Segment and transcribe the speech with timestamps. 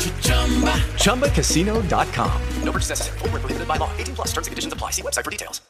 [0.00, 2.42] ChumbaCasino.com.
[2.64, 3.18] No purchase necessary.
[3.18, 3.90] Void were prohibited by law.
[3.98, 4.28] 18 plus.
[4.28, 4.92] Terms and conditions apply.
[4.92, 5.60] See website for details.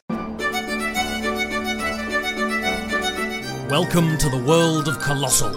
[3.69, 5.53] Welcome to the world of Colossal,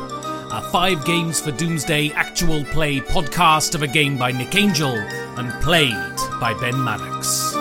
[0.53, 4.97] a five games for Doomsday actual play podcast of a game by Nick Angel
[5.37, 5.91] and played
[6.41, 7.53] by Ben Maddox.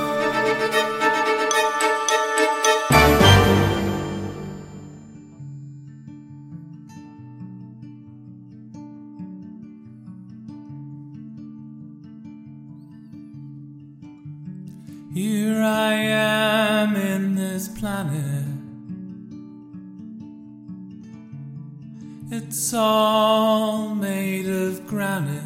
[17.63, 18.45] This planet.
[22.31, 25.43] It's all made of granite.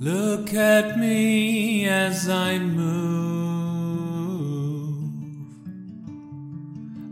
[0.00, 2.92] Look at me as I move.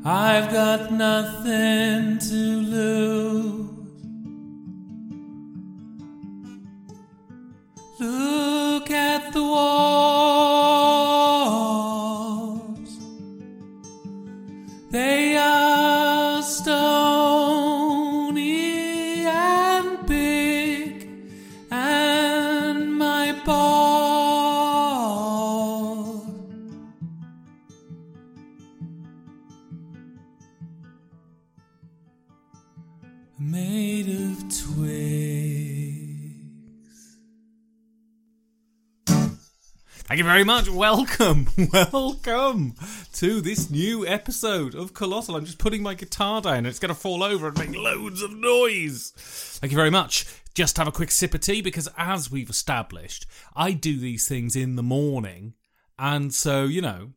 [0.04, 3.70] I've got nothing to lose.
[8.00, 10.29] Look at the walls.
[14.90, 16.80] They are stony
[19.24, 21.08] and big,
[21.70, 23.70] and my ball
[33.38, 36.00] made of twigs.
[39.06, 40.68] Thank you very much.
[40.68, 42.74] Welcome, welcome
[43.20, 45.36] to this new episode of Colossal.
[45.36, 48.22] I'm just putting my guitar down and it's going to fall over and make loads
[48.22, 49.12] of noise.
[49.14, 50.24] Thank you very much.
[50.54, 54.56] Just have a quick sip of tea because, as we've established, I do these things
[54.56, 55.52] in the morning.
[55.98, 57.10] And so, you know,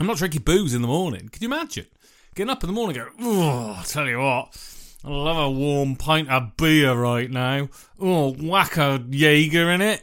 [0.00, 1.28] I'm not drinking booze in the morning.
[1.28, 1.86] Can you imagine?
[2.34, 4.60] Getting up in the morning and go, oh, I'll tell you what,
[5.04, 7.68] I love a warm pint of beer right now.
[8.00, 10.02] Oh, whack a Jaeger in it.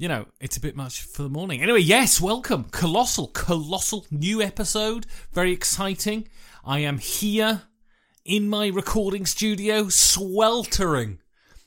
[0.00, 1.60] You know, it's a bit much for the morning.
[1.60, 2.66] Anyway, yes, welcome.
[2.70, 5.06] Colossal, colossal new episode.
[5.32, 6.28] Very exciting.
[6.64, 7.62] I am here
[8.24, 11.18] in my recording studio, sweltering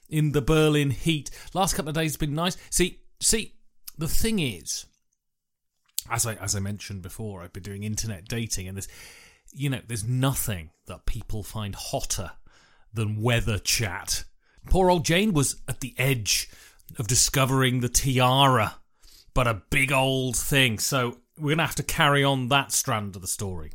[0.08, 1.30] in the Berlin heat.
[1.54, 2.56] Last couple of days have been nice.
[2.70, 3.56] See, see,
[3.98, 4.86] the thing is,
[6.10, 8.88] as I as I mentioned before, I've been doing internet dating, and there's
[9.52, 12.32] you know there's nothing that people find hotter
[12.94, 14.24] than weather chat.
[14.70, 16.50] Poor old Jane was at the edge
[16.98, 18.76] of discovering the tiara,
[19.34, 20.80] but a big old thing.
[20.80, 23.72] So we're gonna have to carry on that strand of the story.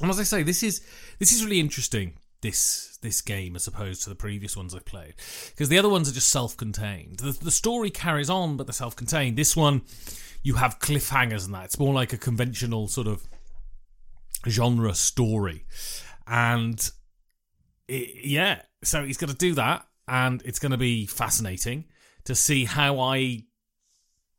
[0.00, 0.82] And as I say, this is
[1.18, 2.18] this is really interesting.
[2.42, 5.14] This this game as opposed to the previous ones I've played,
[5.50, 7.18] because the other ones are just self-contained.
[7.18, 9.36] The, the story carries on, but they're self-contained.
[9.36, 9.82] This one,
[10.42, 11.64] you have cliffhangers and that.
[11.64, 13.26] It's more like a conventional sort of
[14.46, 15.64] genre story,
[16.26, 16.90] and
[17.88, 21.86] it, yeah, so he's going to do that, and it's going to be fascinating
[22.26, 23.44] to see how I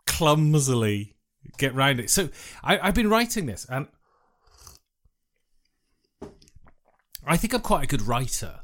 [0.06, 1.16] clumsily
[1.58, 2.10] get round it.
[2.10, 2.30] So
[2.64, 3.88] I, I've been writing this, and
[7.26, 8.60] I think I'm quite a good writer,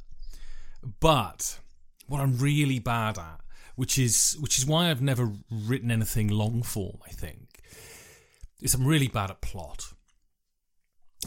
[1.00, 1.59] but
[2.07, 3.41] what I'm really bad at,
[3.75, 7.61] which is which is why I've never written anything long form, I think,
[8.61, 9.93] is I'm really bad at plot.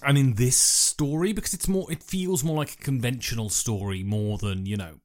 [0.02, 4.36] And in this story, because it's more, it feels more like a conventional story more
[4.36, 5.00] than you know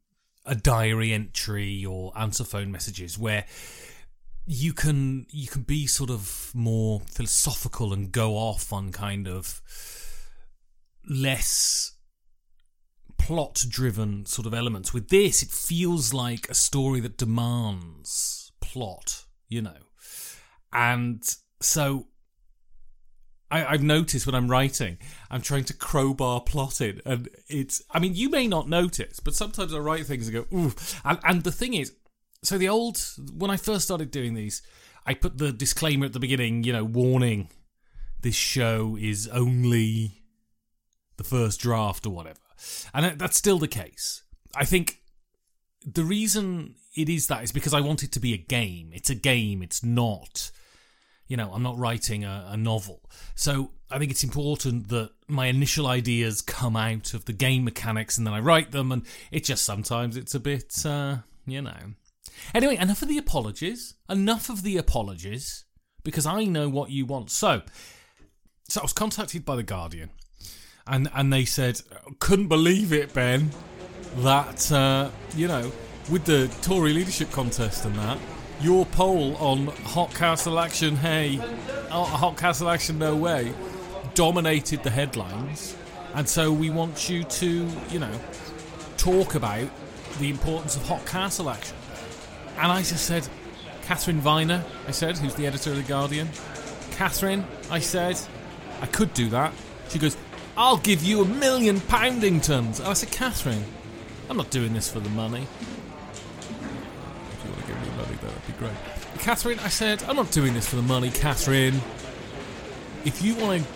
[0.46, 3.46] a diary entry or answer phone messages where
[4.46, 9.62] you can you can be sort of more philosophical and go off on kind of
[11.08, 11.94] less
[13.18, 14.94] plot driven sort of elements.
[14.94, 19.78] With this, it feels like a story that demands plot, you know.
[20.74, 21.24] And
[21.62, 22.08] so
[23.52, 24.98] I, I've noticed when I'm writing,
[25.30, 27.84] I'm trying to crowbar plot in, and it's.
[27.92, 30.74] I mean, you may not notice, but sometimes I write things and go, ooh.
[31.04, 31.94] And, and the thing is,
[32.44, 33.00] so the old
[33.36, 34.62] when I first started doing these,
[35.06, 37.50] I put the disclaimer at the beginning, you know, warning
[38.22, 40.24] this show is only
[41.18, 42.40] the first draft or whatever.
[42.94, 44.24] And that's still the case.
[44.56, 45.00] I think
[45.86, 48.92] the reason it is that is because I want it to be a game.
[48.94, 50.52] It's a game, it's not
[51.32, 53.00] you know, I'm not writing a, a novel.
[53.36, 58.18] So I think it's important that my initial ideas come out of the game mechanics
[58.18, 61.94] and then I write them and it just sometimes it's a bit uh, you know.
[62.54, 63.94] Anyway, enough of the apologies.
[64.10, 65.64] Enough of the apologies
[66.04, 67.32] because I know what you want.
[67.32, 67.62] So,
[68.68, 70.10] so I was contacted by the Guardian,
[70.86, 71.80] and and they said,
[72.20, 73.52] couldn't believe it, Ben,
[74.18, 75.72] that uh, you know,
[76.12, 78.18] with the Tory leadership contest and that,
[78.62, 81.40] your poll on Hot Castle Action, hey,
[81.92, 83.54] oh, Hot Castle Action, no way,
[84.14, 85.76] dominated the headlines,
[86.14, 88.14] and so we want you to, you know,
[88.98, 89.68] talk about
[90.20, 91.76] the importance of Hot Castle Action.
[92.58, 93.28] And I just said,
[93.84, 96.30] Katharine Viner, I said, who's the editor of The Guardian.
[96.92, 98.20] Katharine, I said,
[98.82, 99.54] I could do that.
[99.90, 100.16] She goes,
[100.56, 102.80] I'll give you a million poundingtons.
[102.80, 103.66] And I said, Katharine,
[104.30, 105.48] I'm not doing this for the money.
[109.22, 111.80] Katharine, I said, I'm not doing this for the money, Katharine.
[113.06, 113.70] If you want to,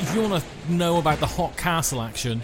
[0.00, 2.42] if you want to know about the hot castle action,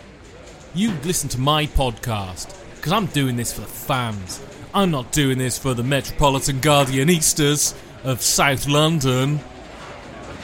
[0.72, 4.40] you listen to my podcast because I'm doing this for the fans.
[4.72, 7.74] I'm not doing this for the Metropolitan Guardian Easters
[8.04, 9.40] of South London.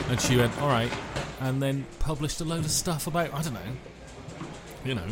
[0.08, 0.92] And she went, all right,
[1.38, 3.60] and then published a load of stuff about I don't know,
[4.84, 5.06] you know,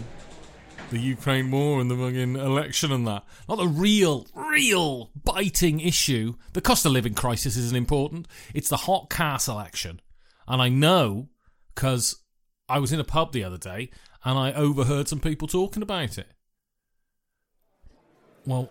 [0.91, 3.25] the Ukraine war and the fucking election and that.
[3.49, 6.35] Not the real, real biting issue.
[6.53, 8.27] The cost of living crisis isn't important.
[8.55, 10.01] It's the hot castle action,
[10.47, 11.29] and I know
[11.75, 12.23] because
[12.69, 13.91] I was in a pub the other day
[14.25, 16.29] and I overheard some people talking about it.
[18.47, 18.69] Well,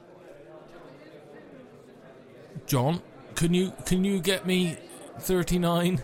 [2.65, 3.01] John,
[3.35, 4.77] can you can you get me
[5.19, 6.01] thirty nine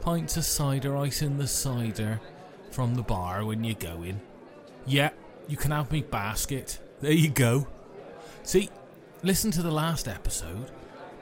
[0.00, 2.20] pints of cider ice in the cider
[2.70, 4.20] from the bar when you go in?
[4.86, 5.10] Yeah,
[5.48, 6.78] you can have me basket.
[7.00, 7.66] There you go.
[8.42, 8.70] See,
[9.22, 10.70] listen to the last episode,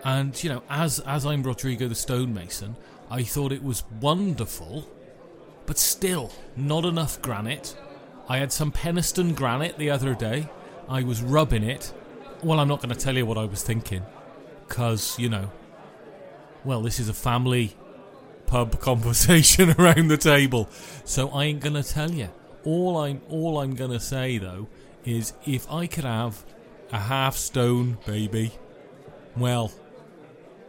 [0.05, 2.77] and you know, as as I'm Rodrigo the stonemason,
[3.11, 4.89] I thought it was wonderful,
[5.67, 7.77] but still not enough granite.
[8.29, 10.49] I had some Peniston granite the other day.
[10.89, 11.93] I was rubbing it.
[12.43, 14.03] Well, I'm not going to tell you what I was thinking,
[14.69, 15.51] because you know.
[16.65, 17.77] Well, this is a family
[18.47, 20.69] pub conversation around the table,
[21.05, 22.29] so I ain't gonna tell you.
[22.65, 24.69] All I'm all I'm gonna say though
[25.05, 26.45] is if I could have
[26.93, 28.53] a half stone baby,
[29.37, 29.73] well,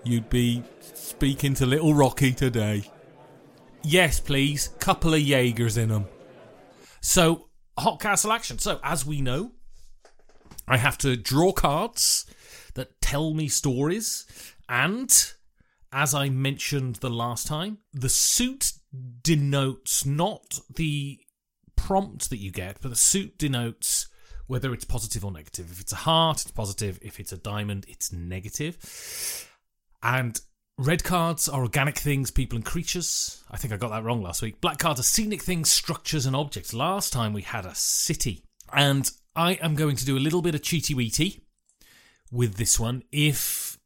[0.03, 2.89] you'd be speaking to little Rocky today.
[3.83, 6.07] Yes, please, couple of Jaegers in them.
[7.01, 8.57] So, hot castle action.
[8.59, 9.51] So, as we know,
[10.67, 12.25] I have to draw cards
[12.75, 14.25] that tell me stories
[14.69, 15.33] and
[15.93, 18.73] as I mentioned the last time, the suit
[19.21, 21.19] denotes not the
[21.85, 24.07] prompt that you get, but the suit denotes
[24.47, 25.71] whether it's positive or negative.
[25.71, 26.99] If it's a heart, it's positive.
[27.01, 29.49] If it's a diamond, it's negative.
[30.01, 30.39] And
[30.77, 33.43] red cards are organic things, people and creatures.
[33.51, 34.61] I think I got that wrong last week.
[34.61, 36.73] Black cards are scenic things, structures and objects.
[36.73, 38.43] Last time we had a city.
[38.71, 41.41] And I am going to do a little bit of cheaty weety
[42.31, 43.03] with this one.
[43.11, 43.77] If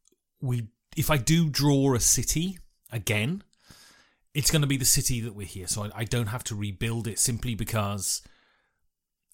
[0.41, 2.57] we if I do draw a city
[2.91, 3.43] again,
[4.37, 6.55] it's going to be the city that we're here, so I, I don't have to
[6.55, 8.21] rebuild it simply because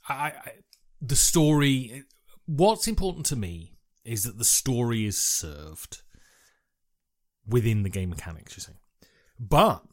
[0.08, 0.52] I, I
[1.02, 2.04] the story.
[2.46, 3.74] What's important to me
[4.06, 6.02] is that the story is served
[7.46, 8.56] within the game mechanics.
[8.56, 8.74] You see,
[9.38, 9.84] but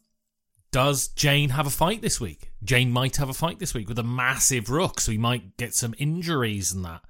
[0.70, 2.52] does Jane have a fight this week?
[2.62, 5.74] Jane might have a fight this week with a massive rook, so he might get
[5.74, 7.02] some injuries and that.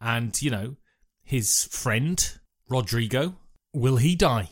[0.00, 0.76] And you know,
[1.22, 2.38] his friend
[2.68, 3.36] Rodrigo
[3.74, 4.48] Will he die?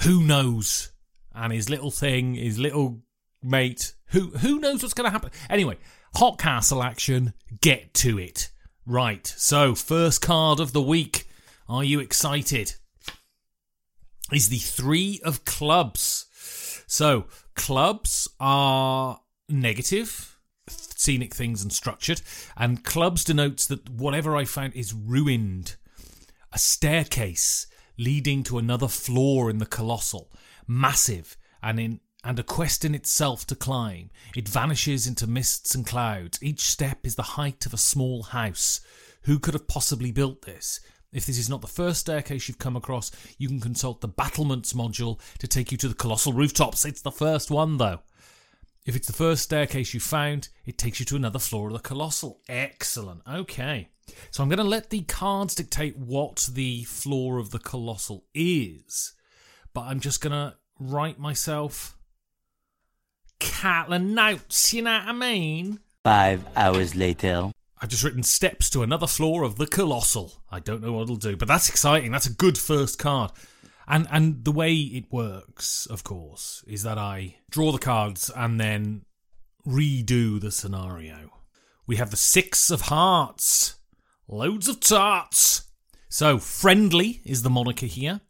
[0.00, 0.90] Who knows?
[1.34, 3.02] And his little thing, his little
[3.42, 5.30] mate, who who knows what's going to happen?
[5.48, 5.78] Anyway,
[6.14, 7.34] hot castle action.
[7.60, 8.50] Get to it.
[8.86, 9.26] Right.
[9.26, 11.28] So first card of the week.
[11.68, 12.74] Are you excited?
[14.32, 16.26] Is the three of clubs.
[16.86, 22.22] So clubs are negative, scenic things and structured,
[22.56, 25.76] and clubs denotes that whatever I found is ruined.
[26.52, 27.66] A staircase
[27.98, 30.32] leading to another floor in the colossal,
[30.68, 34.10] massive and in and a quest in itself to climb.
[34.36, 36.38] It vanishes into mists and clouds.
[36.42, 38.80] Each step is the height of a small house.
[39.22, 40.80] Who could have possibly built this?
[41.12, 44.72] If this is not the first staircase you've come across, you can consult the battlements
[44.72, 46.84] module to take you to the colossal rooftops.
[46.84, 48.00] It's the first one, though.
[48.84, 51.78] If it's the first staircase you found, it takes you to another floor of the
[51.78, 52.40] colossal.
[52.48, 53.22] Excellent.
[53.30, 53.88] Okay.
[54.30, 59.12] So I'm going to let the cards dictate what the floor of the colossal is,
[59.74, 61.96] but I'm just going to write myself
[63.38, 65.80] Catlin notes, you know what I mean?
[66.04, 67.50] Five hours later.
[67.80, 70.42] I've just written steps to another floor of the colossal.
[70.50, 72.10] I don't know what it'll do, but that's exciting.
[72.10, 73.30] That's a good first card.
[73.86, 78.60] And and the way it works, of course, is that I draw the cards and
[78.60, 79.02] then
[79.66, 81.30] redo the scenario.
[81.86, 83.76] We have the six of hearts.
[84.26, 85.70] Loads of tarts.
[86.10, 88.20] So friendly is the moniker here.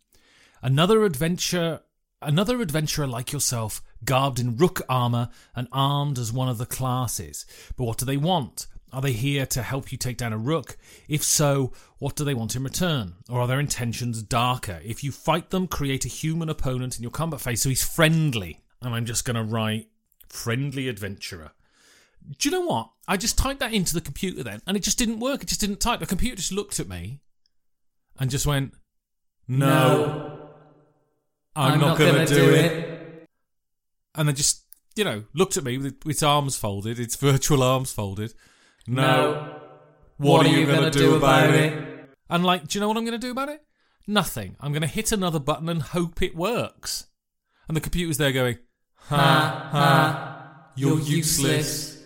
[0.63, 1.81] Another adventure
[2.21, 7.47] another adventurer like yourself, garbed in rook armor and armed as one of the classes.
[7.77, 8.67] But what do they want?
[8.93, 10.79] Are they here to help you take down a rook?
[11.09, 13.15] If so, what do they want in return?
[13.29, 14.81] Or are their intentions darker?
[14.83, 18.61] If you fight them, create a human opponent in your combat phase so he's friendly.
[18.81, 19.89] And I'm just going to write
[20.29, 21.53] friendly adventurer.
[22.39, 22.91] Do you know what?
[23.07, 25.43] I just typed that into the computer then, and it just didn't work.
[25.43, 26.01] It just didn't type.
[26.01, 27.21] The computer just looked at me
[28.19, 28.75] and just went,
[29.47, 30.38] No,
[31.59, 33.27] I'm, not, going to do it.
[34.15, 37.93] And then just, you know, looked at me with its arms folded, its virtual arms
[37.93, 38.33] folded.
[38.87, 39.61] No.
[40.19, 42.09] What, are you going to do about it?
[42.31, 43.63] And like, do you know what I'm going to do about it?
[44.07, 44.57] Nothing.
[44.61, 47.07] I'm going to hit another button and hope it works.
[47.67, 48.59] And the computer's there going,
[48.95, 52.03] ha ha, you're useless.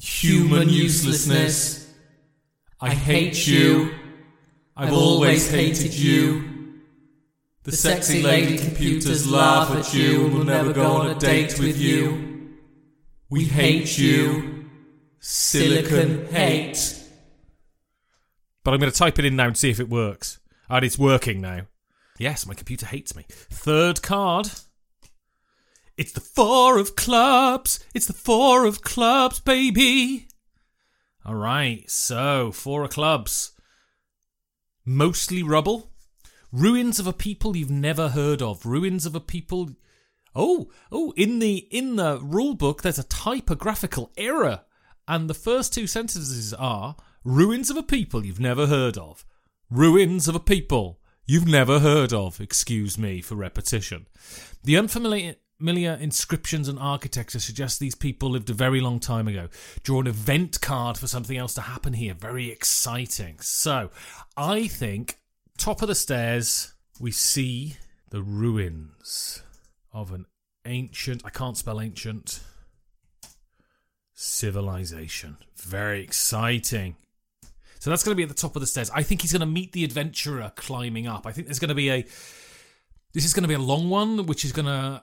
[0.00, 1.92] Human uselessness.
[2.80, 3.94] I hate you.
[4.76, 6.53] I've always hated you.
[7.64, 11.78] The sexy lady computers laugh at you and will never go on a date with
[11.78, 12.58] you.
[13.30, 14.66] We hate you.
[15.18, 17.00] Silicon hate.
[18.62, 20.40] But I'm going to type it in now and see if it works.
[20.68, 21.62] And it's working now.
[22.18, 23.24] Yes, my computer hates me.
[23.30, 24.50] Third card.
[25.96, 27.82] It's the four of clubs.
[27.94, 30.28] It's the four of clubs, baby.
[31.24, 33.52] All right, so four of clubs.
[34.84, 35.93] Mostly rubble.
[36.54, 38.64] Ruins of a people you've never heard of.
[38.64, 39.70] Ruins of a people.
[40.36, 41.12] Oh, oh!
[41.16, 44.60] In the in the rule book, there's a typographical error,
[45.08, 46.94] and the first two sentences are
[47.24, 49.24] ruins of a people you've never heard of.
[49.68, 52.40] Ruins of a people you've never heard of.
[52.40, 54.06] Excuse me for repetition.
[54.62, 59.48] The unfamiliar familiar inscriptions and architecture suggest these people lived a very long time ago.
[59.82, 62.14] Draw an event card for something else to happen here.
[62.14, 63.40] Very exciting.
[63.40, 63.90] So,
[64.36, 65.18] I think
[65.58, 67.76] top of the stairs we see
[68.10, 69.42] the ruins
[69.92, 70.26] of an
[70.64, 71.22] ancient.
[71.24, 72.40] I can't spell ancient.
[74.14, 75.38] Civilization.
[75.56, 76.96] Very exciting.
[77.80, 78.90] So that's going to be at the top of the stairs.
[78.94, 81.26] I think he's going to meet the adventurer climbing up.
[81.26, 82.02] I think there's going to be a.
[83.12, 85.02] This is going to be a long one, which is going to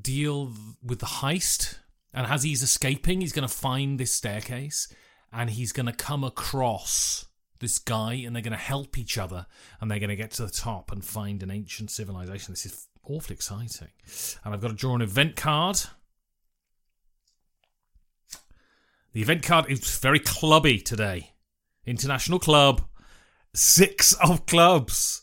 [0.00, 0.52] deal
[0.82, 1.76] with the heist.
[2.14, 4.92] And as he's escaping, he's going to find this staircase
[5.32, 7.26] and he's going to come across
[7.60, 9.46] this guy and they're going to help each other
[9.80, 12.52] and they're going to get to the top and find an ancient civilization.
[12.52, 13.88] This is awfully exciting.
[14.44, 15.80] And I've got to draw an event card.
[19.12, 21.32] The event card is very clubby today.
[21.86, 22.82] International Club.
[23.54, 25.22] Six of clubs.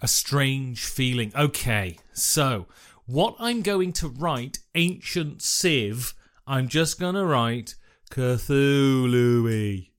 [0.00, 1.32] A strange feeling.
[1.36, 2.66] Okay, so
[3.06, 6.14] what I'm going to write, Ancient Civ,
[6.46, 7.74] I'm just going to write
[8.10, 9.89] Cthulhu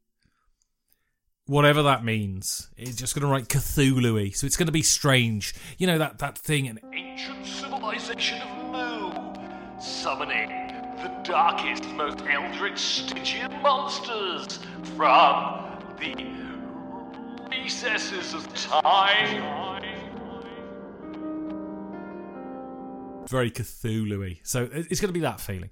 [1.52, 2.70] whatever that means.
[2.78, 5.54] It's just going to write Cthulhu so it's going to be strange.
[5.78, 10.48] You know that that thing, an ancient civilization of Moob, summoning
[11.04, 14.60] the darkest, most eldritch Stygian monsters
[14.96, 16.16] from the
[17.50, 19.82] recesses of time.
[23.28, 25.70] Very Cthulhu So it's going to be that feeling.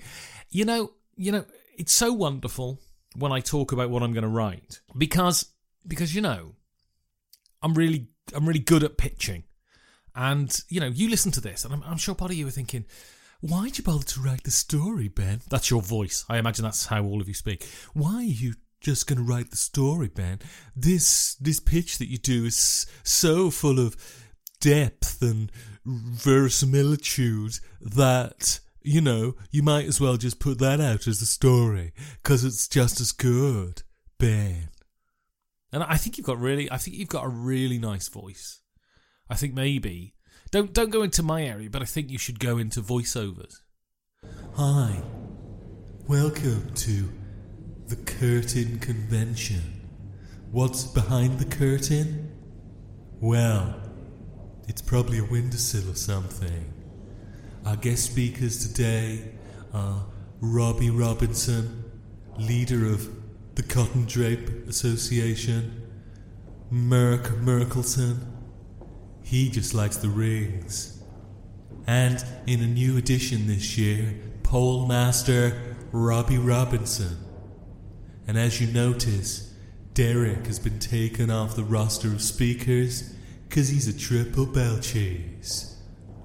[0.49, 1.45] You know, you know,
[1.77, 2.79] it's so wonderful
[3.15, 5.45] when I talk about what I'm going to write because
[5.87, 6.55] because you know
[7.61, 9.43] I'm really I'm really good at pitching,
[10.15, 12.51] and you know you listen to this, and I'm, I'm sure part of you are
[12.51, 12.85] thinking,
[13.41, 15.41] why'd you bother to write the story, Ben?
[15.49, 16.25] That's your voice.
[16.29, 17.67] I imagine that's how all of you speak.
[17.93, 20.39] Why are you just going to write the story, Ben?
[20.75, 23.95] This this pitch that you do is so full of
[24.61, 25.51] depth and
[25.85, 31.93] verisimilitude that you know you might as well just put that out as the story
[32.21, 33.83] because it's just as good,
[34.17, 34.69] Ben.
[35.71, 38.61] And I think you've got really, I think you've got a really nice voice.
[39.29, 40.15] I think maybe
[40.51, 43.57] don't don't go into my area, but I think you should go into voiceovers.
[44.55, 45.03] Hi,
[46.07, 47.09] welcome to
[47.87, 49.61] the Curtain Convention.
[50.51, 52.31] What's behind the curtain?
[53.21, 53.79] Well,
[54.67, 56.73] it's probably a windowsill or something.
[57.67, 59.33] Our guest speakers today
[59.71, 60.03] are
[60.41, 61.83] Robbie Robinson,
[62.39, 63.07] leader of
[63.59, 65.85] the Cotton Drape Association,
[66.71, 68.19] Merc Merkelson.
[69.21, 71.03] He just likes the rings.
[71.85, 77.17] And in a new edition this year, Pole Master Robbie Robinson.
[78.27, 79.53] And as you notice,
[79.93, 83.13] Derek has been taken off the roster of speakers
[83.49, 85.75] because he's a triple bell cheese.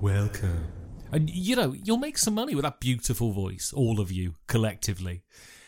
[0.00, 0.68] Welcome.
[1.10, 5.24] And you know, you'll make some money with that beautiful voice, all of you collectively.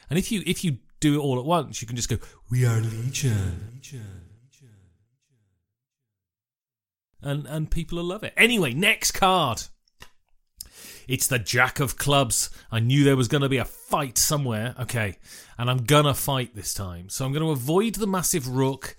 [0.09, 0.79] And if you if you
[1.11, 2.19] do it all at once, you can just go,
[2.51, 3.81] We are Legion.
[7.23, 8.35] And and people will love it.
[8.37, 9.63] Anyway, next card.
[11.09, 12.51] It's the Jack of Clubs.
[12.71, 14.75] I knew there was going to be a fight somewhere.
[14.79, 15.17] Okay,
[15.59, 17.09] and I'm gonna fight this time.
[17.09, 18.97] So I'm going to avoid the massive rook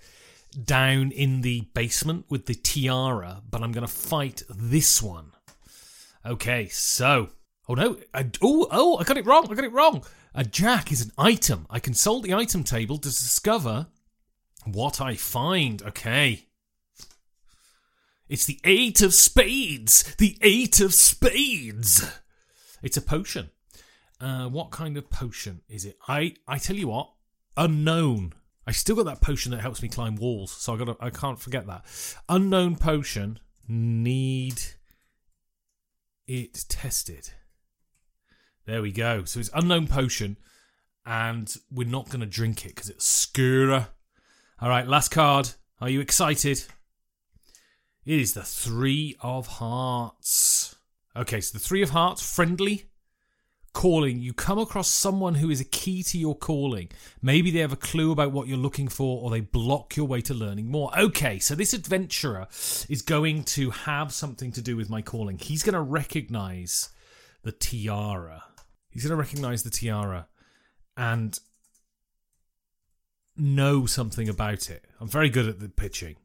[0.62, 5.32] down in the basement with the tiara, but I'm going to fight this one.
[6.24, 7.30] Okay, so
[7.68, 9.46] oh no, I, oh oh, I got it wrong.
[9.50, 10.04] I got it wrong.
[10.34, 11.66] A jack is an item.
[11.70, 13.88] I consult the item table to discover
[14.64, 15.82] what I find.
[15.82, 16.46] Okay.
[18.28, 20.14] It's the Eight of Spades!
[20.16, 22.04] The Eight of Spades!
[22.82, 23.50] It's a potion.
[24.20, 25.96] Uh, what kind of potion is it?
[26.06, 27.10] I I tell you what,
[27.56, 28.34] unknown.
[28.66, 31.40] I still got that potion that helps me climb walls, so I got I can't
[31.40, 31.84] forget that.
[32.28, 33.38] Unknown potion.
[33.66, 34.60] Need
[36.26, 37.30] it tested.
[38.68, 39.24] There we go.
[39.24, 40.36] So it's unknown potion,
[41.06, 43.88] and we're not going to drink it because it's Skura.
[44.60, 45.48] All right, last card.
[45.80, 46.66] Are you excited?
[48.04, 50.76] It is the Three of Hearts.
[51.16, 52.90] Okay, so the Three of Hearts, friendly,
[53.72, 54.20] calling.
[54.20, 56.90] You come across someone who is a key to your calling.
[57.22, 60.20] Maybe they have a clue about what you're looking for, or they block your way
[60.20, 60.90] to learning more.
[60.98, 62.46] Okay, so this adventurer
[62.90, 65.38] is going to have something to do with my calling.
[65.38, 66.90] He's going to recognize
[67.42, 68.44] the tiara.
[68.90, 70.28] He's going to recognize the tiara
[70.96, 71.38] and
[73.36, 74.84] know something about it.
[75.00, 76.16] I'm very good at the pitching.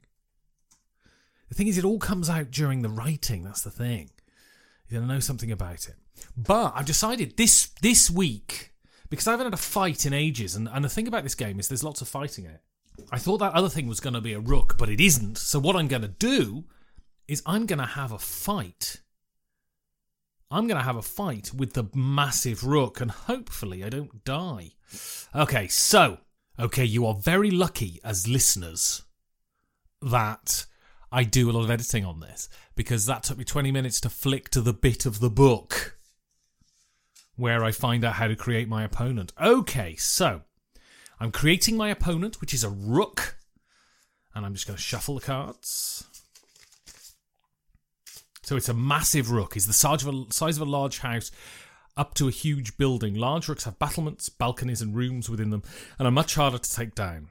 [1.50, 3.43] The thing is, it all comes out during the writing.
[3.43, 4.10] That's the thing.
[4.89, 5.95] You're gonna know something about it.
[6.36, 8.73] But I've decided this this week
[9.10, 11.60] because I haven't had a fight in ages, and, and the thing about this game
[11.60, 12.62] is there's lots of fighting in it.
[13.12, 15.38] I thought that other thing was going to be a rook, but it isn't.
[15.38, 16.63] So what I'm going to do
[17.28, 19.02] is I'm going to have a fight.
[20.53, 24.73] I'm going to have a fight with the massive rook, and hopefully I don't die.
[25.33, 26.19] Okay, so
[26.59, 29.01] okay, you are very lucky as listeners
[29.99, 30.67] that
[31.11, 34.09] I do a lot of editing on this because that took me 20 minutes to
[34.09, 35.97] flick to the bit of the book
[37.35, 39.33] where I find out how to create my opponent.
[39.41, 40.41] Okay, so
[41.19, 43.37] I'm creating my opponent, which is a rook,
[44.35, 46.05] and I'm just going to shuffle the cards.
[48.43, 49.58] So it's a massive rook.
[49.58, 51.32] Is the size of a, size of a large house
[51.95, 53.15] up to a huge building.
[53.15, 55.63] Large rooks have battlements, balconies, and rooms within them,
[55.97, 57.29] and are much harder to take down.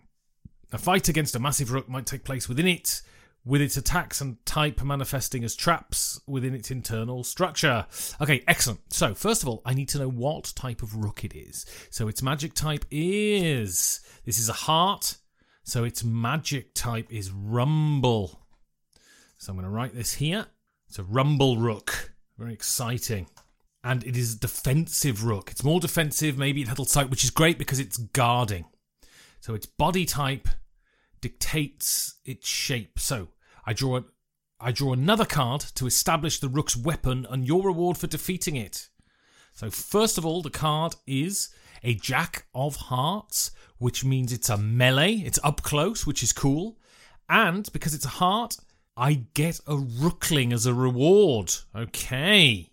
[0.72, 3.02] A fight against a massive rook might take place within it,
[3.44, 7.86] with its attacks and type manifesting as traps within its internal structure.
[8.20, 8.92] Okay, excellent.
[8.92, 11.66] So, first of all, I need to know what type of rook it is.
[11.90, 14.00] So, its magic type is.
[14.24, 15.16] This is a heart.
[15.64, 18.40] So, its magic type is rumble.
[19.38, 20.46] So, I'm going to write this here.
[20.92, 22.12] It's a rumble rook.
[22.36, 23.26] Very exciting.
[23.82, 25.50] And it is a defensive rook.
[25.50, 28.66] It's more defensive, maybe it had type, which is great because it's guarding.
[29.40, 30.48] So, its body type
[31.22, 32.98] dictates its shape.
[32.98, 33.28] So
[33.64, 34.02] I draw
[34.60, 38.90] I draw another card to establish the rook's weapon and your reward for defeating it.
[39.54, 44.58] So first of all, the card is a Jack of Hearts, which means it's a
[44.58, 45.14] melee.
[45.14, 46.76] It's up close, which is cool.
[47.30, 48.58] And because it's a heart,
[48.96, 51.52] I get a rookling as a reward.
[51.74, 52.70] Okay.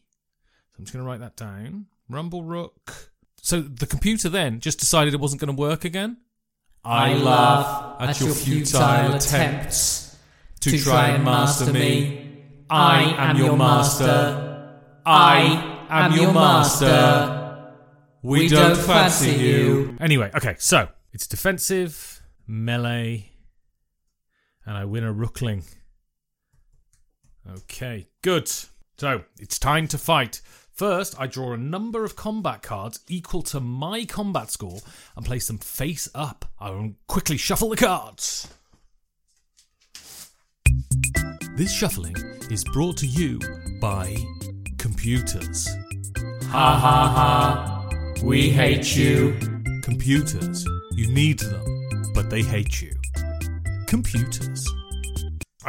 [0.71, 1.85] So I'm just going to write that down.
[2.09, 3.11] Rumble Rook.
[3.41, 6.17] So the computer then just decided it wasn't going to work again.
[6.83, 10.17] I laugh at your futile attempts
[10.61, 12.43] to try and master me.
[12.69, 14.79] I am your master.
[15.05, 17.73] I am your master.
[18.21, 19.97] We don't fancy you.
[19.99, 23.31] Anyway, okay, so it's defensive, melee,
[24.65, 25.63] and I win a rookling.
[27.55, 28.49] Okay, good.
[28.97, 30.41] So it's time to fight.
[30.73, 34.79] First, I draw a number of combat cards equal to my combat score
[35.15, 36.45] and place them face up.
[36.59, 38.47] I will quickly shuffle the cards.
[41.55, 42.15] This shuffling
[42.49, 43.39] is brought to you
[43.81, 44.15] by
[44.77, 45.67] computers.
[46.43, 47.89] Ha ha ha.
[48.23, 49.37] We hate you.
[49.83, 52.93] Computers, you need them, but they hate you.
[53.87, 54.65] Computers.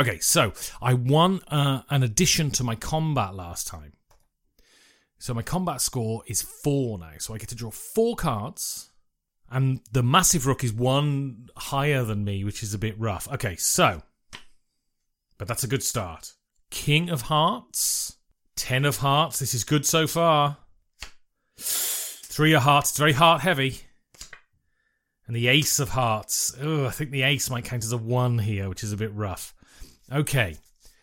[0.01, 3.93] Okay, so I won uh, an addition to my combat last time.
[5.19, 7.13] So my combat score is four now.
[7.19, 8.91] So I get to draw four cards.
[9.51, 13.29] And the massive rook is one higher than me, which is a bit rough.
[13.31, 14.03] Okay, so.
[15.37, 16.33] But that's a good start.
[16.71, 18.17] King of Hearts.
[18.57, 19.39] Ten of Hearts.
[19.39, 20.57] This is good so far.
[21.59, 22.91] Three of Hearts.
[22.91, 23.81] It's very heart heavy.
[25.27, 26.57] And the Ace of Hearts.
[26.59, 29.13] Oh, I think the Ace might count as a one here, which is a bit
[29.13, 29.53] rough.
[30.13, 30.57] Okay.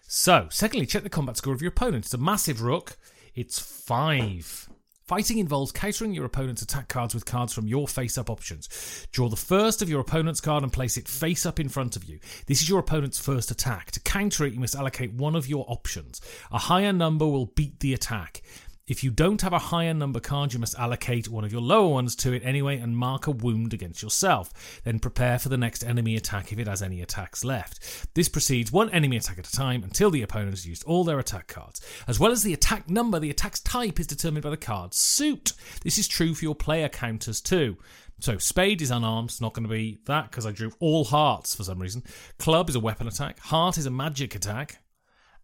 [0.07, 2.05] So, secondly, check the combat score of your opponent.
[2.05, 2.97] It's a massive rook.
[3.35, 4.69] It's five.
[5.07, 9.07] Fighting involves countering your opponent's attack cards with cards from your face up options.
[9.13, 12.03] Draw the first of your opponent's card and place it face up in front of
[12.03, 12.19] you.
[12.47, 13.91] This is your opponent's first attack.
[13.91, 16.19] To counter it, you must allocate one of your options.
[16.51, 18.41] A higher number will beat the attack.
[18.87, 21.89] If you don't have a higher number card, you must allocate one of your lower
[21.89, 24.81] ones to it anyway and mark a wound against yourself.
[24.85, 28.07] Then prepare for the next enemy attack if it has any attacks left.
[28.13, 31.19] This proceeds one enemy attack at a time until the opponent has used all their
[31.19, 31.81] attack cards.
[32.07, 35.51] As well as the attack number, the attack's type is determined by the card's suit.
[35.83, 37.75] This is true for your player counters too.
[38.19, 41.53] So, spade is unarmed, it's not going to be that because I drew all hearts
[41.53, 42.03] for some reason.
[42.39, 44.81] Club is a weapon attack, heart is a magic attack,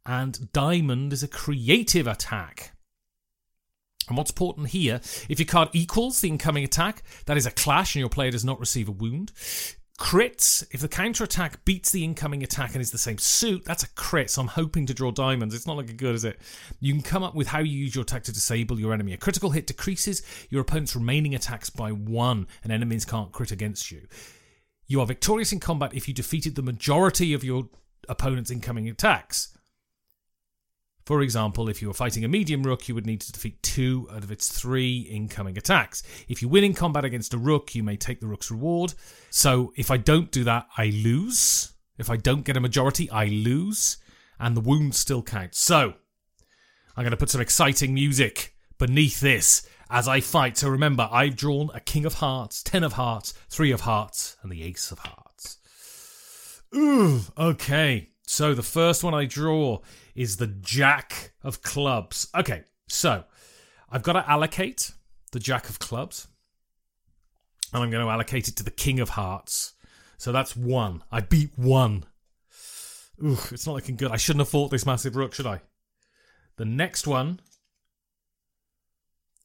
[0.06, 2.73] and diamond is a creative attack.
[4.08, 7.96] And what's important here, if your card equals the incoming attack, that is a clash
[7.96, 9.32] and your player does not receive a wound.
[10.00, 13.84] Crits, if the counter attack beats the incoming attack and is the same suit, that's
[13.84, 14.30] a crit.
[14.30, 15.54] So I'm hoping to draw diamonds.
[15.54, 16.40] It's not looking good, is it?
[16.80, 19.14] You can come up with how you use your attack to disable your enemy.
[19.14, 23.92] A critical hit decreases your opponent's remaining attacks by one, and enemies can't crit against
[23.92, 24.08] you.
[24.88, 27.70] You are victorious in combat if you defeated the majority of your
[28.10, 29.56] opponent's incoming attacks.
[31.06, 34.08] For example, if you were fighting a medium rook, you would need to defeat two
[34.12, 36.02] out of its three incoming attacks.
[36.30, 38.94] If you win in combat against a rook, you may take the rook's reward.
[39.30, 41.74] So if I don't do that, I lose.
[41.98, 43.98] If I don't get a majority, I lose.
[44.40, 45.56] And the wounds still count.
[45.56, 45.94] So
[46.96, 50.58] I'm going to put some exciting music beneath this as I fight.
[50.58, 54.52] So remember, I've drawn a King of Hearts, Ten of Hearts, Three of Hearts, and
[54.52, 55.58] the Ace of Hearts.
[56.76, 58.10] Ooh, okay.
[58.26, 59.80] So the first one I draw
[60.16, 62.28] is the Jack of Clubs.
[62.36, 63.24] Okay, so
[63.90, 64.92] I've got to allocate
[65.32, 66.28] the Jack of Clubs,
[67.74, 69.74] and I'm going to allocate it to the King of Hearts.
[70.18, 71.04] So that's one.
[71.12, 72.06] I beat one.
[73.24, 74.12] Ooh, it's not looking good.
[74.12, 75.62] I shouldn't have fought this massive rook, should I?
[76.58, 77.40] The next one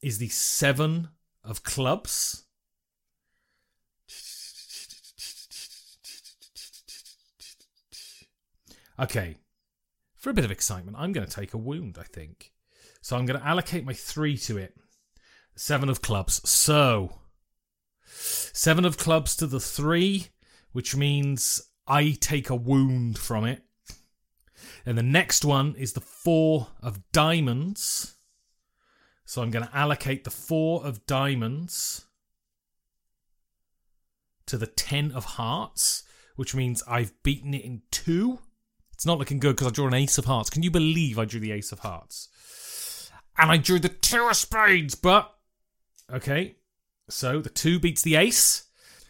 [0.01, 1.09] is the Seven
[1.43, 2.45] of Clubs.
[8.99, 9.37] Okay,
[10.19, 12.51] for a bit of excitement, I'm going to take a wound, I think.
[13.01, 14.75] So I'm going to allocate my three to it.
[15.55, 16.47] Seven of clubs.
[16.47, 17.19] So,
[18.05, 20.27] seven of clubs to the three,
[20.73, 23.63] which means I take a wound from it.
[24.85, 28.15] And the next one is the four of diamonds.
[29.25, 32.05] So I'm going to allocate the four of diamonds
[34.47, 36.03] to the ten of hearts,
[36.35, 38.39] which means I've beaten it in two.
[38.99, 40.49] It's not looking good because I drew an ace of hearts.
[40.49, 43.09] Can you believe I drew the ace of hearts?
[43.37, 45.33] And I drew the two of spades, but.
[46.11, 46.57] Okay.
[47.07, 48.65] So the two beats the ace.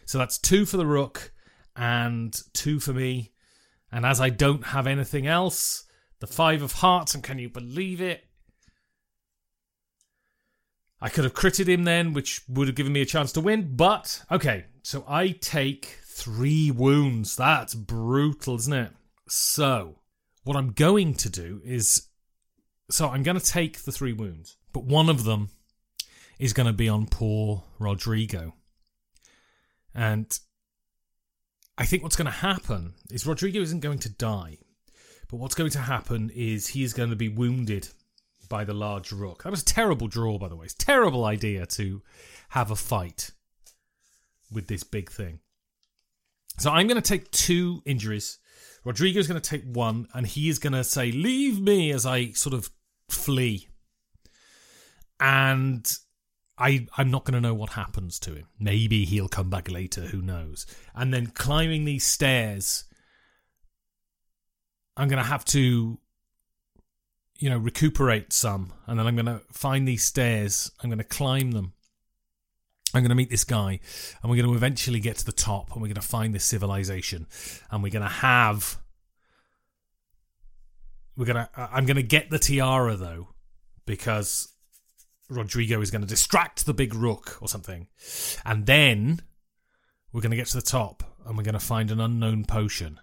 [0.06, 1.32] So that's two for the rook
[1.74, 3.32] and two for me.
[3.90, 5.88] And as I don't have anything else,
[6.20, 8.22] the five of hearts, and can you believe it?
[11.00, 13.74] I could have critted him then, which would have given me a chance to win,
[13.74, 17.34] but okay, so I take three wounds.
[17.34, 18.92] That's brutal, isn't it?
[19.30, 20.00] So,
[20.42, 22.08] what I'm going to do is.
[22.90, 25.50] So, I'm going to take the three wounds, but one of them
[26.40, 28.54] is going to be on poor Rodrigo.
[29.94, 30.36] And
[31.78, 34.58] I think what's going to happen is Rodrigo isn't going to die.
[35.30, 37.88] But what's going to happen is he is going to be wounded
[38.48, 39.44] by the large rook.
[39.44, 40.64] That was a terrible draw, by the way.
[40.64, 42.02] It's a terrible idea to
[42.48, 43.30] have a fight
[44.50, 45.38] with this big thing.
[46.58, 48.38] So I'm going to take two injuries
[48.84, 52.32] Rodrigo's going to take one, and he is going to say, Leave me as I
[52.32, 52.70] sort of
[53.08, 53.68] flee.
[55.18, 55.90] And
[56.56, 58.46] I, I'm not going to know what happens to him.
[58.58, 60.66] Maybe he'll come back later, who knows.
[60.94, 62.84] And then climbing these stairs,
[64.96, 65.98] I'm going to have to,
[67.38, 68.72] you know, recuperate some.
[68.86, 71.72] And then I'm going to find these stairs, I'm going to climb them.
[72.92, 73.78] I'm going to meet this guy,
[74.20, 76.44] and we're going to eventually get to the top, and we're going to find this
[76.44, 77.26] civilization,
[77.70, 78.78] and we're going to have.
[81.16, 81.48] We're gonna.
[81.56, 83.28] I'm going to get the tiara though,
[83.86, 84.52] because
[85.28, 87.86] Rodrigo is going to distract the big rook or something,
[88.44, 89.20] and then
[90.12, 92.98] we're going to get to the top, and we're going to find an unknown potion,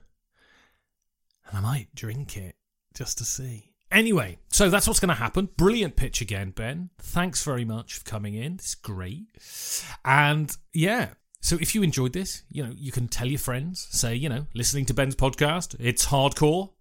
[1.47, 2.55] and I might drink it
[2.93, 3.66] just to see.
[3.91, 5.49] Anyway, so that's what's going to happen.
[5.57, 6.89] Brilliant pitch again, Ben.
[6.99, 8.55] Thanks very much for coming in.
[8.55, 9.27] It's great.
[10.03, 14.15] And yeah, so if you enjoyed this, you know, you can tell your friends, say,
[14.15, 16.71] you know, listening to Ben's podcast, it's hardcore.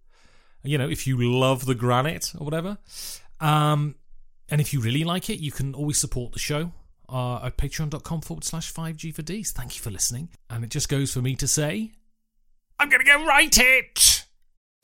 [0.63, 2.77] You know, if you love the granite or whatever.
[3.39, 3.95] Um,
[4.49, 6.73] and if you really like it, you can always support the show
[7.07, 9.51] uh, at patreon.com forward slash 5G for Ds.
[9.51, 10.29] Thank you for listening.
[10.49, 11.91] And it just goes for me to say,
[12.79, 14.16] I'm going to go write it.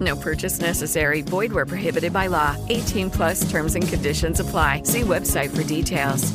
[0.00, 1.22] No purchase necessary.
[1.22, 2.56] Void where prohibited by law.
[2.68, 4.82] 18 plus terms and conditions apply.
[4.82, 6.32] See website for details.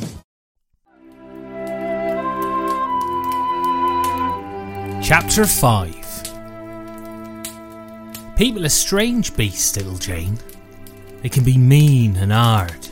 [5.02, 5.96] Chapter 5
[8.36, 10.38] People are strange beasts, little Jane.
[11.22, 12.88] They can be mean and hard.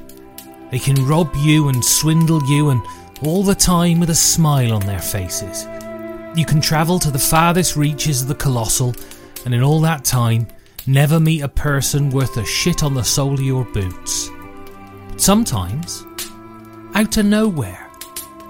[0.71, 2.83] They can rob you and swindle you, and
[3.23, 5.67] all the time with a smile on their faces.
[6.37, 8.95] You can travel to the farthest reaches of the colossal,
[9.45, 10.47] and in all that time,
[10.91, 14.29] never meet a person worth a shit on the sole of your boots.
[15.09, 16.05] But sometimes,
[16.95, 17.89] out of nowhere,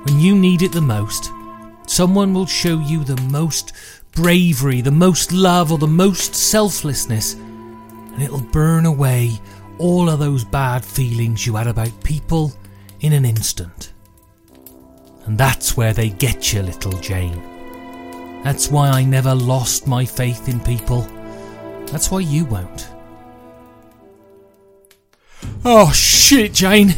[0.05, 1.31] when you need it the most,
[1.87, 3.74] someone will show you the most
[4.12, 9.38] bravery, the most love, or the most selflessness, and it'll burn away
[9.79, 12.53] all of those bad feelings you had about people
[13.00, 13.92] in an instant.
[15.26, 18.42] And that's where they get you, little Jane.
[18.42, 21.07] That's why I never lost my faith in people.
[21.90, 22.88] That's why you won't.
[25.64, 26.94] Oh shit, Jane.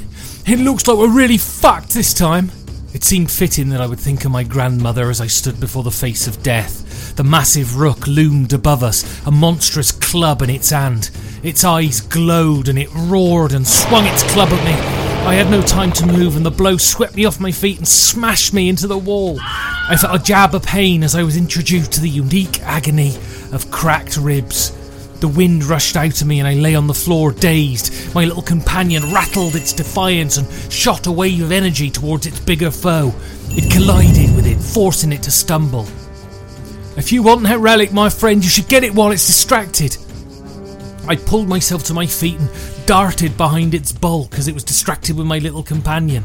[0.46, 2.50] It looks like we're really fucked this time.
[2.94, 5.90] It seemed fitting that I would think of my grandmother as I stood before the
[5.90, 7.16] face of death.
[7.16, 11.10] The massive rook loomed above us, a monstrous club in its hand.
[11.42, 14.72] Its eyes glowed and it roared and swung its club at me.
[15.26, 17.86] I had no time to move, and the blow swept me off my feet and
[17.86, 19.38] smashed me into the wall.
[19.40, 23.16] I felt a jab of pain as I was introduced to the unique agony
[23.52, 24.76] of cracked ribs.
[25.22, 28.12] The wind rushed out of me and I lay on the floor dazed.
[28.12, 32.72] My little companion rattled its defiance and shot a wave of energy towards its bigger
[32.72, 33.14] foe.
[33.50, 35.86] It collided with it, forcing it to stumble.
[36.96, 39.96] If you want that relic, my friend, you should get it while it's distracted.
[41.06, 42.50] I pulled myself to my feet and
[42.84, 46.24] darted behind its bulk as it was distracted with my little companion.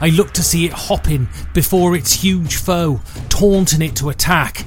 [0.00, 4.66] I looked to see it hopping before its huge foe, taunting it to attack.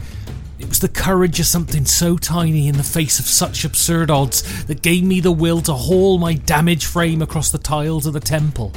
[0.57, 4.65] It was the courage of something so tiny in the face of such absurd odds
[4.65, 8.21] that gave me the will to haul my damaged frame across the tiles of the
[8.21, 8.71] temple.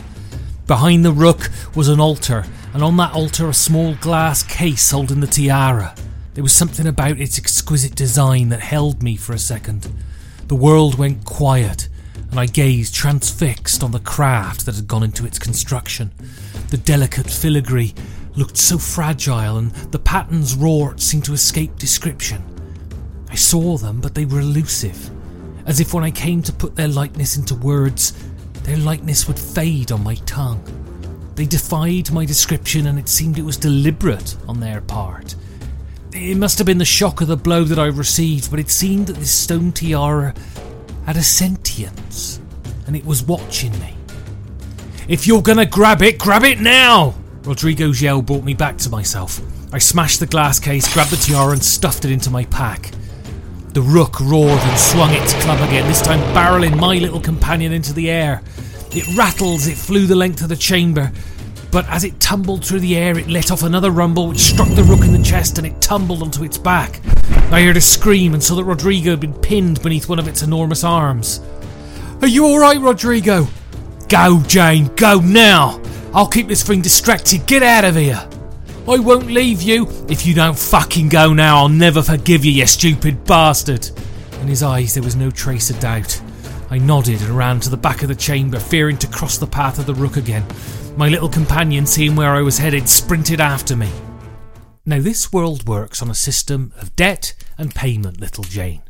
[0.67, 5.21] Behind the rook was an altar, and on that altar a small glass case holding
[5.21, 5.95] the tiara.
[6.35, 9.89] There was something about its exquisite design that held me for a second.
[10.49, 11.89] The world went quiet,
[12.31, 16.11] and I gazed transfixed on the craft that had gone into its construction.
[16.71, 17.95] The delicate filigree
[18.39, 22.43] looked so fragile, and the patterns wrought seemed to escape description.
[23.29, 25.11] I saw them, but they were elusive,
[25.67, 28.15] as if when I came to put their likeness into words,
[28.63, 30.63] their likeness would fade on my tongue.
[31.35, 35.35] They defied my description, and it seemed it was deliberate on their part.
[36.13, 39.09] It must have been the shock of the blow that I received, but it seemed
[39.09, 40.35] that this stone tiara
[41.07, 42.41] had a sentience,
[42.87, 43.95] and it was watching me.
[45.09, 47.15] If you're gonna grab it, grab it now!
[47.49, 49.41] Rodrigo's yell brought me back to myself.
[49.73, 52.91] I smashed the glass case, grabbed the tiara, and stuffed it into my pack.
[53.73, 57.95] The rook roared and swung its club again, this time barreling my little companion into
[57.95, 58.43] the air.
[58.91, 61.11] It rattled as it flew the length of the chamber,
[61.71, 64.85] but as it tumbled through the air, it let off another rumble which struck the
[64.85, 67.01] rook in the chest and it tumbled onto its back.
[67.51, 70.43] I heard a scream and saw that Rodrigo had been pinned beneath one of its
[70.43, 71.41] enormous arms.
[72.21, 73.47] Are you alright, Rodrigo?
[74.11, 75.81] Go, Jane, go now!
[76.15, 77.47] I'll keep this thing distracted.
[77.47, 78.29] Get out of here!
[78.89, 79.87] I won't leave you.
[80.09, 83.91] If you don't fucking go now, I'll never forgive you, you stupid bastard.
[84.41, 86.21] In his eyes, there was no trace of doubt.
[86.71, 89.79] I nodded and ran to the back of the chamber, fearing to cross the path
[89.79, 90.47] of the rook again.
[90.97, 93.91] My little companion, seeing where I was headed, sprinted after me.
[94.87, 98.83] Now, this world works on a system of debt and payment, little Jane.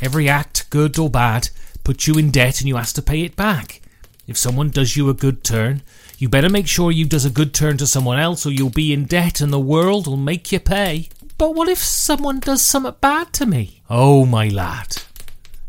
[0.00, 1.48] Every act, good or bad,
[1.82, 3.82] puts you in debt and you have to pay it back.
[4.28, 5.82] If someone does you a good turn,
[6.18, 8.92] you better make sure you does a good turn to someone else or you'll be
[8.92, 11.08] in debt and the world will make you pay.
[11.38, 13.82] But what if someone does something bad to me?
[13.88, 14.96] Oh, my lad,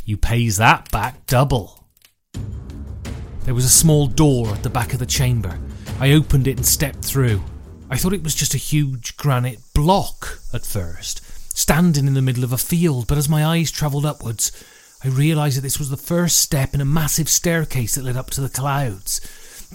[0.06, 1.86] you pays that back double.
[3.44, 5.60] There was a small door at the back of the chamber.
[6.00, 7.44] I opened it and stepped through.
[7.92, 11.22] I thought it was just a huge granite block at first,
[11.56, 14.52] standing in the middle of a field, but as my eyes travelled upwards,
[15.04, 18.32] I realised that this was the first step in a massive staircase that led up
[18.32, 19.22] to the clouds.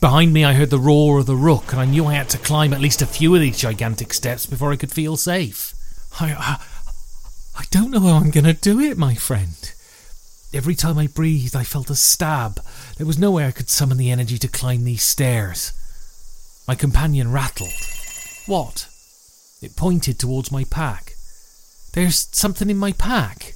[0.00, 2.38] Behind me, I heard the roar of the rook, and I knew I had to
[2.38, 5.74] climb at least a few of these gigantic steps before I could feel safe.
[6.20, 6.64] I, I,
[7.58, 9.72] I don't know how I'm going to do it, my friend.
[10.52, 12.60] Every time I breathed, I felt a stab.
[12.96, 15.72] There was no way I could summon the energy to climb these stairs.
[16.68, 17.72] My companion rattled.
[18.46, 18.88] What?
[19.62, 21.14] It pointed towards my pack.
[21.92, 23.54] There's something in my pack.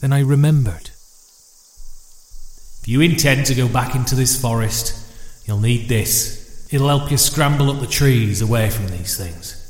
[0.00, 0.90] Then I remembered.
[2.80, 5.03] If you intend to go back into this forest,
[5.44, 6.68] you'll need this.
[6.72, 9.60] It'll help you scramble up the trees away from these things.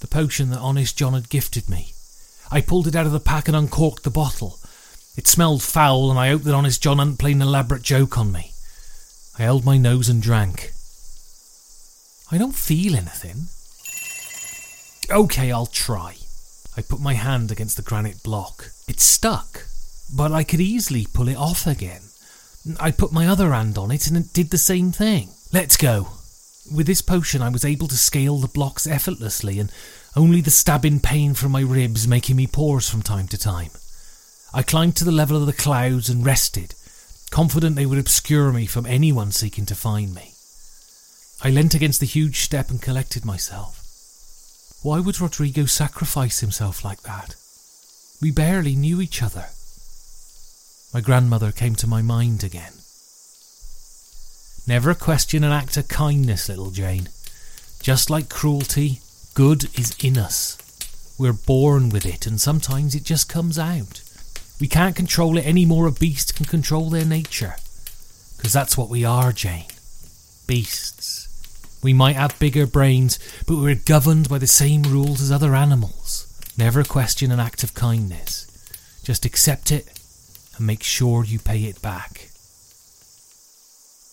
[0.00, 1.92] The potion that Honest John had gifted me.
[2.50, 4.58] I pulled it out of the pack and uncorked the bottle.
[5.16, 8.32] It smelled foul, and I hoped that Honest John hadn't played an elaborate joke on
[8.32, 8.52] me.
[9.38, 10.72] I held my nose and drank.
[12.30, 13.48] I don't feel anything.
[15.10, 16.16] Okay, I'll try.
[16.76, 18.70] I put my hand against the granite block.
[18.86, 19.66] It stuck,
[20.14, 22.02] but I could easily pull it off again.
[22.80, 25.30] I put my other hand on it and it did the same thing.
[25.52, 26.08] Let's go.
[26.74, 29.72] With this potion, I was able to scale the blocks effortlessly, and
[30.14, 33.70] only the stabbing pain from my ribs making me pause from time to time.
[34.52, 36.74] I climbed to the level of the clouds and rested,
[37.30, 40.34] confident they would obscure me from anyone seeking to find me.
[41.42, 43.80] I leant against the huge step and collected myself.
[44.82, 47.34] Why would Rodrigo sacrifice himself like that?
[48.20, 49.46] We barely knew each other.
[50.92, 52.72] My grandmother came to my mind again.
[54.66, 57.08] Never question an act of kindness, little Jane.
[57.80, 59.00] Just like cruelty,
[59.34, 60.56] good is in us.
[61.18, 64.02] We're born with it, and sometimes it just comes out.
[64.60, 67.56] We can't control it any more a beast can control their nature.
[68.36, 69.66] Because that's what we are, Jane.
[70.46, 71.28] Beasts.
[71.82, 76.26] We might have bigger brains, but we're governed by the same rules as other animals.
[76.56, 78.46] Never question an act of kindness.
[79.04, 79.97] Just accept it
[80.58, 82.28] and make sure you pay it back.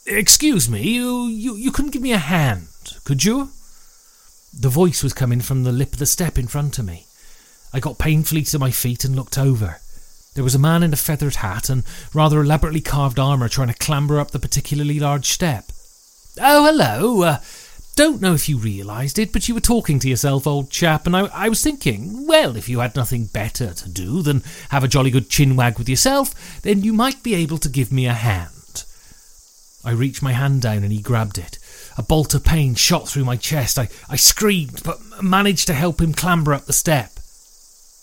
[0.07, 2.67] Excuse me, you, you, you couldn't give me a hand,
[3.03, 3.49] could you?
[4.57, 7.05] The voice was coming from the lip of the step in front of me.
[7.73, 9.79] I got painfully to my feet and looked over.
[10.35, 13.73] There was a man in a feathered hat and rather elaborately carved armour trying to
[13.73, 15.65] clamber up the particularly large step.
[16.39, 17.23] Oh, hello.
[17.23, 17.39] Uh,
[17.95, 21.15] don't know if you realised it, but you were talking to yourself, old chap, and
[21.15, 24.87] I, I was thinking, well, if you had nothing better to do than have a
[24.87, 28.83] jolly good chinwag with yourself, then you might be able to give me a hand.
[29.85, 31.57] I reached my hand down and he grabbed it.
[31.97, 33.79] A bolt of pain shot through my chest.
[33.79, 37.11] I, I screamed, but managed to help him clamber up the step.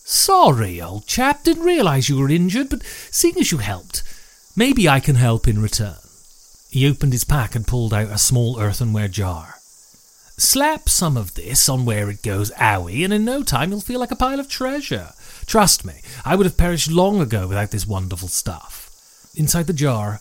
[0.05, 4.03] Sorry, old chap, didn't realise you were injured, but seeing as you helped,
[4.57, 5.97] maybe I can help in return.
[6.71, 9.57] He opened his pack and pulled out a small earthenware jar.
[10.39, 14.01] Slap some of this on where it goes owie, and in no time you'll feel
[14.01, 15.13] like a pile of treasure.
[15.47, 18.91] Trust me, I would have perished long ago without this wonderful stuff.
[19.37, 20.21] Inside the jar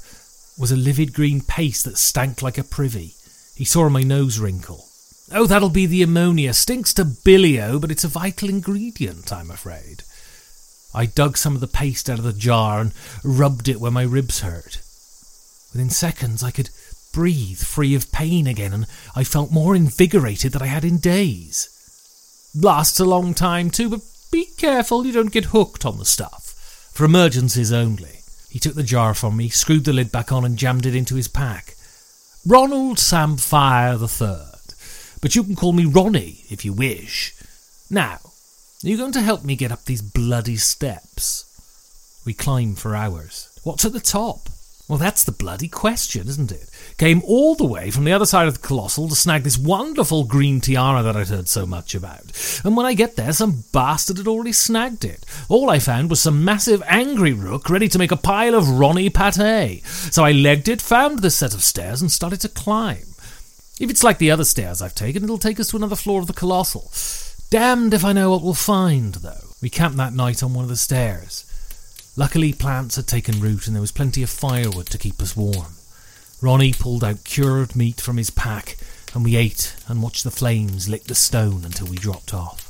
[0.57, 3.13] was a livid green paste that stank like a privy.
[3.55, 4.85] He saw my nose wrinkle.
[5.33, 6.53] Oh, that'll be the ammonia.
[6.53, 10.03] Stinks to bilio, but it's a vital ingredient, I'm afraid.
[10.93, 12.93] I dug some of the paste out of the jar and
[13.23, 14.81] rubbed it where my ribs hurt.
[15.71, 16.69] Within seconds, I could
[17.11, 22.49] breathe free of pain again, and I felt more invigorated than I had in days.
[22.55, 26.89] Lasts a long time too, but be careful you don't get hooked on the stuff.
[26.93, 28.19] For emergencies only.
[28.49, 31.15] He took the jar from me, screwed the lid back on, and jammed it into
[31.15, 31.75] his pack.
[32.45, 34.73] Ronald Samphire the Third.
[35.21, 37.33] But you can call me Ronnie if you wish.
[37.89, 38.19] Now,
[38.83, 41.45] are you going to help me get up these bloody steps?
[42.25, 43.47] We climbed for hours.
[43.63, 44.49] What's at the top?
[44.91, 46.69] Well, that's the bloody question, isn't it?
[46.97, 50.25] Came all the way from the other side of the Colossal to snag this wonderful
[50.25, 52.59] green tiara that I'd heard so much about.
[52.65, 55.25] And when I get there, some bastard had already snagged it.
[55.47, 59.09] All I found was some massive angry rook ready to make a pile of Ronnie
[59.09, 59.85] pate.
[59.85, 63.15] So I legged it, found this set of stairs, and started to climb.
[63.79, 66.27] If it's like the other stairs I've taken, it'll take us to another floor of
[66.27, 66.91] the Colossal.
[67.49, 69.55] Damned if I know what we'll find, though.
[69.61, 71.45] We camped that night on one of the stairs.
[72.21, 75.73] Luckily, plants had taken root and there was plenty of firewood to keep us warm.
[76.39, 78.77] Ronnie pulled out cured meat from his pack
[79.15, 82.69] and we ate and watched the flames lick the stone until we dropped off.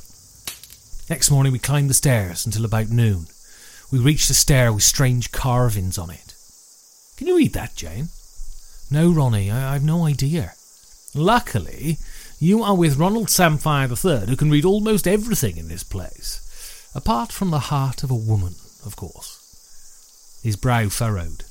[1.10, 3.26] Next morning, we climbed the stairs until about noon.
[3.90, 6.34] We reached a stair with strange carvings on it.
[7.18, 8.08] Can you read that, Jane?
[8.90, 10.54] No, Ronnie, I, have no idea.
[11.14, 11.98] Luckily,
[12.40, 17.30] you are with Ronald Samphire III, who can read almost everything in this place, apart
[17.32, 19.41] from the heart of a woman of course.
[20.42, 21.44] His brow furrowed.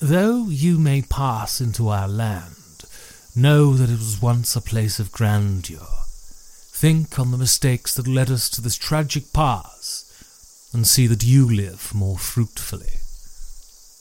[0.00, 2.56] Though you may pass into our land,
[3.38, 5.86] Know that it was once a place of grandeur.
[6.72, 11.46] Think on the mistakes that led us to this tragic pass, and see that you
[11.46, 13.00] live more fruitfully.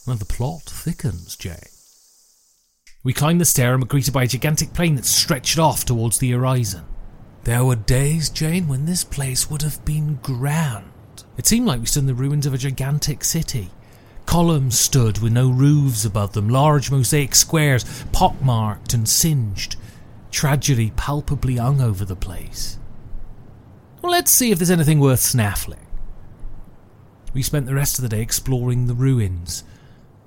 [0.08, 1.68] And the plot thickens, Jane.
[3.04, 6.20] We climbed the stair and were greeted by a gigantic plain that stretched off towards
[6.20, 6.86] the horizon.
[7.44, 11.26] There were days, Jane, when this place would have been grand.
[11.36, 13.70] It seemed like we stood in the ruins of a gigantic city.
[14.26, 19.76] Columns stood with no roofs above them, large mosaic squares, pockmarked and singed.
[20.32, 22.78] Tragedy palpably hung over the place.
[24.02, 25.88] Well, let's see if there's anything worth snaffling.
[27.34, 29.64] We spent the rest of the day exploring the ruins.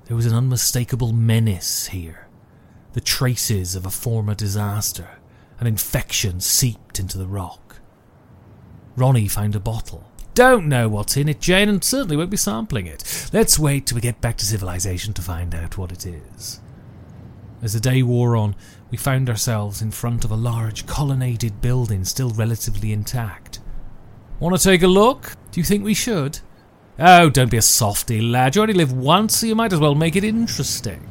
[0.05, 2.27] There was an unmistakable menace here.
[2.93, 5.19] The traces of a former disaster.
[5.59, 7.79] An infection seeped into the rock.
[8.95, 10.08] Ronnie found a bottle.
[10.39, 13.29] Don't know what's in it, Jane, and certainly won't be sampling it.
[13.33, 16.61] Let's wait till we get back to civilization to find out what it is.
[17.61, 18.55] As the day wore on,
[18.89, 23.59] we found ourselves in front of a large colonnaded building still relatively intact.
[24.39, 25.33] Want to take a look?
[25.51, 26.39] Do you think we should?
[26.97, 28.55] Oh, don't be a softy, lad.
[28.55, 31.05] You only live once, so you might as well make it interesting.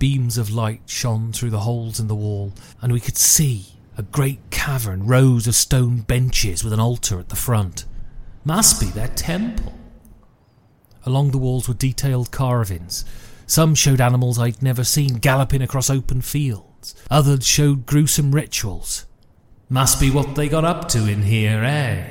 [0.00, 2.52] Beams of light shone through the holes in the wall,
[2.82, 3.66] and we could see
[4.00, 7.84] a great cavern, rows of stone benches with an altar at the front.
[8.46, 9.74] Must be their temple.
[11.04, 13.04] Along the walls were detailed carvings.
[13.46, 16.94] Some showed animals I'd never seen galloping across open fields.
[17.10, 19.04] Others showed gruesome rituals.
[19.68, 22.06] Must be what they got up to in here, eh?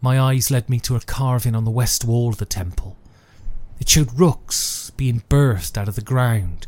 [0.00, 2.96] My eyes led me to a carving on the west wall of the temple.
[3.78, 6.66] It showed rooks being burst out of the ground.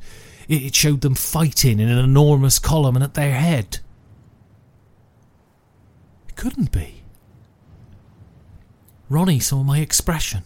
[0.49, 3.81] It showed them fighting in an enormous column and at their head.
[6.29, 7.03] It couldn't be.
[9.11, 10.45] Ronnie saw my expression.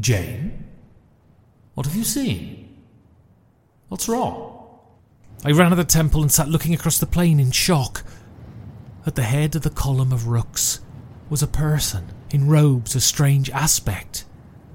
[0.00, 0.64] Jane,
[1.74, 2.82] what have you seen?
[3.88, 4.50] What's wrong?
[5.44, 8.02] I ran to the temple and sat looking across the plain in shock.
[9.06, 10.80] At the head of the column of rooks
[11.28, 14.24] was a person in robes of strange aspect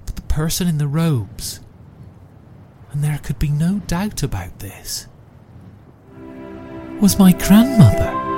[0.06, 1.60] but the person in the robes.
[2.92, 5.08] And there could be no doubt about this.
[7.00, 8.29] Was my grandmother.